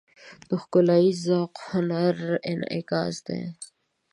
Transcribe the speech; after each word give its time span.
د 0.49 0.51
ښکلاییز 0.61 1.17
ذوق 1.25 1.53
هنري 1.69 2.33
انعکاس 2.51 3.15
دی. 3.27 3.41